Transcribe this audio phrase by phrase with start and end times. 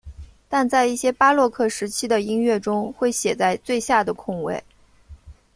[0.49, 4.63] 但在一些巴洛克时期的音乐中会写在最下的空位。